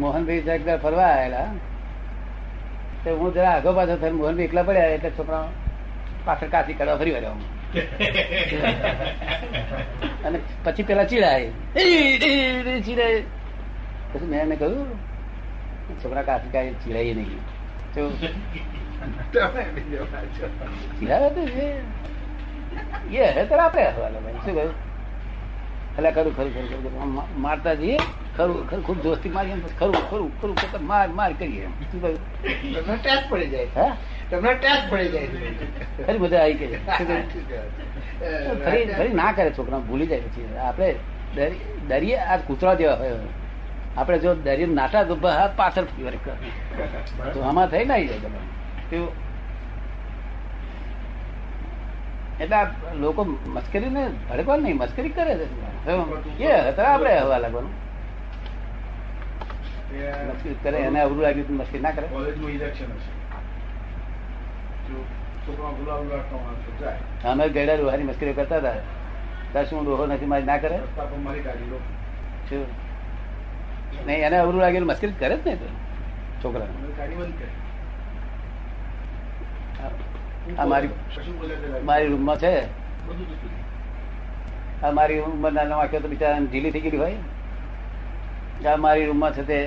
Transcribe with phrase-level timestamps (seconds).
[0.00, 1.48] મોહનભાઈ જગદાર ફરવા આવેલા.
[3.04, 5.44] તો હું જરા આગો પાછો થઈને મોહનભાઈ એકલા પડ્યા એટલે છોકરા
[6.26, 7.36] પાછળ કાચી કરવા ફરી વળ્યો
[10.26, 11.50] અને પછી પેલા ચીડાય
[12.86, 13.20] ચીડાય
[14.12, 14.88] પછી મેં એને કહ્યું
[16.02, 17.40] છોકરા કાચી કાંઈ ચીડાય નહીં.
[17.94, 18.00] તો
[20.98, 21.42] ચીડાવે તો
[23.12, 24.40] એ હવે તો આપણે હવાલે ભાઈ.
[24.44, 24.74] શું કહ્યું?
[25.96, 27.12] એટલે ખરું ખરું ખરું ખરું.
[27.38, 27.98] મારતા જઈએ
[28.34, 33.20] ખરું ખરું ખૂબ દોસ્તી મારીએ ખરું ખરું ખરું ખરું માર માર કરીએ શું તમને ટેચ
[33.28, 33.68] પડી જાય.
[33.76, 33.92] હા?
[34.30, 35.28] તમને ટેચ પડી જાય.
[35.98, 36.66] ખરી બધા આવી કે?
[38.60, 40.36] ફરી ફરી ના કરે છોકરા ભૂલી જાય પછી.
[40.60, 40.88] આપણે
[41.88, 43.18] દરિયે આ કૂતરા જેવા હોય.
[43.96, 46.20] આપણે જો દરિયે નાટા બહાર પાછળ ફરી
[47.32, 48.20] તો આમાં થઈ ના જાય.
[48.22, 48.40] તમે
[48.90, 49.12] કેવું?
[52.40, 52.56] એટલે
[52.96, 55.46] લોકો મસ્કરી ને ભડકવા નહીં મસ્કરી કરે છે.
[56.44, 57.72] એ હતા આપણે હવા લાગવાનું.
[60.28, 62.06] મસ્કરી કરે એને અવરું લાગ્યું તું મસ્કરી ના કરે.
[62.06, 63.14] કોલેજમાં ઇલેક્શન હશે.
[67.28, 68.72] અમે ગયડા રોહાની મસ્કરી કરતા હતા.
[69.52, 70.78] ત્યાં શું રોહો નથી મારી ના કરે?
[74.06, 75.66] નહીં એને અવરું લાગેલું મસ્કરી કરે જ ને તો
[76.44, 76.66] છોકરા
[76.98, 77.54] ગાડી બંધ કરી.
[80.58, 80.90] આ મારી
[81.84, 82.54] મારી રૂમમાં છે.
[84.82, 87.16] આ મારી ઉંમરના વાક્યો તો બિચારા ઢીલી થઈ ગયેલી હોય.
[88.72, 89.58] આ મારી રૂમમાં છે તે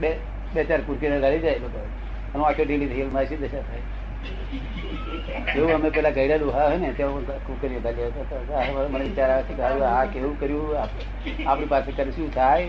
[0.00, 0.10] બે
[0.54, 1.80] બે ચાર કુરકીને લડી જાય લોકો.
[2.34, 3.84] અને વાક્યો ઢીલી થઈ ગયેલી, મારી શી દશા થાય?
[5.56, 7.80] એવું અમે પેલા ગયડા હા હોય ને, ત્યાં કુકરી
[8.90, 10.68] મને વિચાર આવે છે કે આ કેવું કર્યું?
[11.46, 12.68] આપણી પાસે કરે શું થાય?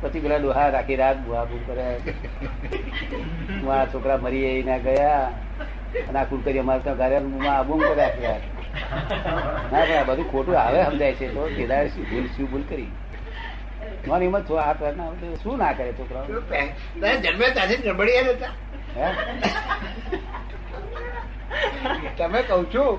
[0.00, 1.86] પછી પેલા ડોહા રાખી રાત બુહા બુ કરે.
[3.64, 5.26] મારા છોકરા મરી એના ગયા
[6.08, 7.16] અને આ કુકરી અમારે ત્યાં ઘરે
[7.48, 8.42] આબુમ કર્યા યાર.
[9.72, 12.90] ના ભાઈ બધું ખોટું આવે સમજાય છે તો કેદાર શું ભૂલ શું ભૂલ કરી?
[14.06, 16.26] મારી હિંમત છો આ પ્રયત્ન શું ના કરે છોકરાઓ?
[17.24, 17.88] જન્મે ત્યાંથી જ
[18.28, 18.52] હતા?
[18.96, 19.06] હે?
[22.18, 22.92] તમે કઉ છું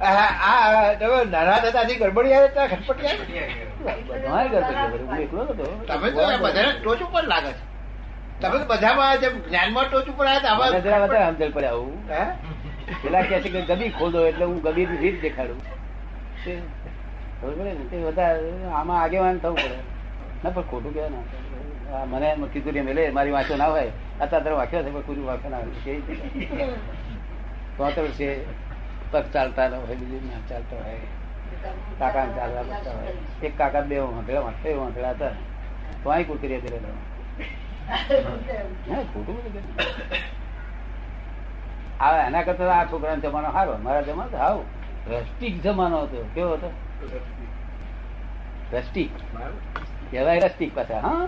[0.00, 0.92] આ
[1.30, 7.00] નાના હતા ત્યાંથી ગડબડિયા હતા ખટપટિયા ઘર પર હું એકલો હતો તમે તો બધા ટોચ
[7.02, 7.62] ઉપર લાગે છે.
[8.40, 11.98] તમે તો બધામાં જેમ જ્ઞાનમાં ટોચ ઉપર આવ્યા હતા જરા વધારે સમજણ પડે આવું.
[12.10, 12.22] હે?
[13.02, 15.60] પેલા કે છે કે ગબી ખોદો એટલે હું ગબી ની રીત દેખાડું.
[17.38, 17.84] ખબર પડે ને?
[17.90, 19.78] તે વધારે આમાં આગેવાન થવું પડે.
[20.42, 22.04] ના પણ ખોટું કહેવાય ના.
[22.06, 23.92] મને કીધું કે મેલે મારી વાંચો ના હોય.
[24.20, 25.80] અત્યારે વાંચ્યો છે પણ કોઈ વાંચો ના હોય.
[25.84, 26.04] કેવી
[27.78, 28.28] તો છે.
[29.12, 31.08] પગ ચાલતા હોય બીજું ના ચાલતો હોય.
[32.00, 33.12] કાકા ને ચાલવા પડતા હોય.
[33.46, 35.34] એક કાકા બે વાંકડા વાંચતા વાંકડા હતા.
[36.02, 36.88] તો અહીં કુકરી કરેલો
[38.88, 39.64] હે ખોટું બધું
[42.00, 43.72] આ એના કરતા આ છોકરાનો જમાનો સારો.
[43.84, 44.58] મારા જમાનો હાવ
[45.10, 46.18] રસ્ટિક જમાનો હતો.
[46.34, 46.70] કેવો હતો?
[48.72, 49.10] રસ્ટિક
[50.10, 51.26] કહેવાય રસ્ટિક પાછા હા?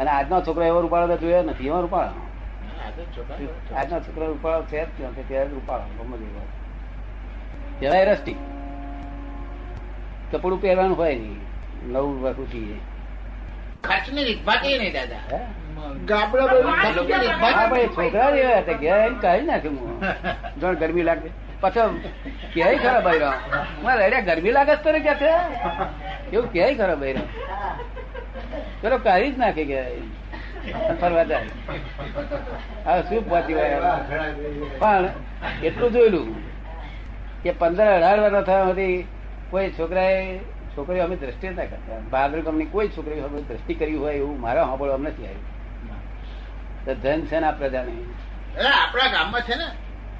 [0.00, 1.66] અને આજનો છોકરો એવો રૂપાળો તો જોયો નથી.
[1.66, 2.12] એવો રૂપાળો?
[3.76, 5.26] આજનો છોકરો રૂપાળો છે જ નથી.
[5.28, 6.16] ત્યારે રૂપાળો ગમે.
[7.80, 8.38] કહેવાય રસ્ટિક
[10.34, 11.40] કપડું પહેરવાનું હોય નહીં.
[11.92, 12.80] નવું વખુટી
[13.84, 15.22] ખર્ચની રીતભાતી નહીં દાદા.
[15.32, 15.40] હે?
[16.10, 19.90] ગાબડા બધું ખર્ચની છોકરા એવા હતા આવીને કાઢી નાખ્યું હું
[20.60, 21.30] જોણ ગરમી લાગે.
[21.62, 21.88] પછી
[22.54, 23.36] ક્યાંય ખરા બૈરા
[23.84, 25.30] મારે અરે ગરમી લાગે તો ક્યાં છે
[26.34, 27.26] એવું ક્યાંય ખરા બૈરા
[28.82, 29.78] ચલો કાઢી જ નાખે કે
[31.00, 31.50] ફરવા જાય.
[32.86, 33.98] હવે શું પહોંચી વાળા
[34.80, 35.04] પણ
[35.68, 36.28] એટલું જોયેલું
[37.42, 38.96] કે પંદર અઢાર વર્ષ થયા સુધી
[39.50, 40.38] કોઈ છોકરાએ
[40.76, 41.98] છોકરીઓ અમે દ્રષ્ટિ ના કરતા.
[42.10, 45.54] બહાદુર કંપની કોઈ છોકરી દ્રષ્ટિ કરી હોય એવું મારા સાંભળવા નથી આવ્યું.
[46.84, 47.92] તો ધન છે ને આ પ્રજાને.
[48.68, 49.64] આપણા ગામમાં છે ને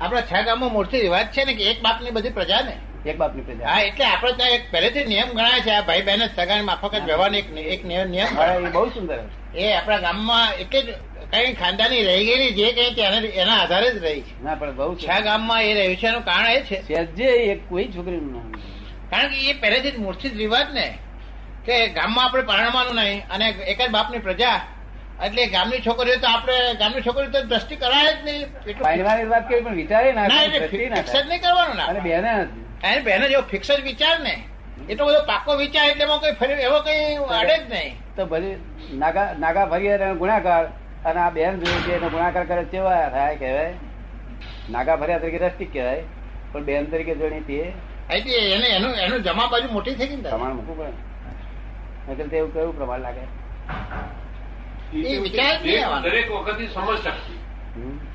[0.01, 2.77] આપણા છ ગામમાં મોટી રિવાજ છે ને કે એક બાપની બધી પ્રજા ને?
[3.11, 3.67] એક બાપની પ્રજા.
[3.69, 7.05] હા એટલે આપણે ત્યાં એક પહેલેથી નિયમ ગણાય છે આ ભાઈ બહેન સગા માફક જ
[7.05, 9.19] વ્યવહારનો એક એક નિયમ એ બહુ સુંદર
[9.55, 10.95] એ આપણા ગામમાં એટલે જ
[11.31, 14.45] કઈ ખાનદાની રહી ગયેલી જે કઈ એના આધારે જ રહી છે.
[14.45, 17.05] ના પણ બહુ છ ગામમાં એ રહ્યું છે એનું કારણ એ છે.
[17.05, 18.53] જે કોઈ છોકરીનું નામ.
[19.15, 20.87] કારણ કે એ પહેલેથી જ મૂર્છિત રિવાજ ને
[21.67, 24.57] કે ગામમાં આપણે પરણવાનું નહીં અને એક જ બાપની પ્રજા
[25.27, 28.49] એટલે ગામની છોકરીઓ તો આપણે ગામની છોકરીઓ તો દ્રષ્ટિ કરાય જ નહીં.
[28.67, 31.89] એટલું વાત કરી પણ વિચારે ના ફિક્સ જ નહીં કરવાનું ના.
[32.09, 32.33] બેને
[32.83, 34.35] એને બેનો જેવો ફિક્સ જ વિચાર ને
[34.89, 37.01] એટલો બધો પાકો વિચાર એટલે એમાં કઈ ફરી એવો કઈ
[37.41, 37.93] અડે જ નહીં.
[38.17, 38.51] તો ભલે
[39.03, 40.65] નાગા નાગા એનો ગુણાકાર
[41.05, 43.75] અને આ બેન જોઈએ છે એનો ગુણાકાર કરે કેવા થાય કહેવાય.
[44.71, 46.03] નાગા ભર્યા તરીકે રસ્ટિક કહેવાય
[46.53, 47.61] પણ બેન તરીકે જોડી તે
[48.09, 50.93] એને એનું એનું જમા બાજુ મોટી થઈ ગઈ ને પ્રમાણ મૂકવું પડે
[52.09, 53.25] નહીંતર તો એવું કેવું પ્રમાણ લાગે.
[56.03, 57.39] દરેક વખત સમજ શકતી
[57.77, 58.14] હમ?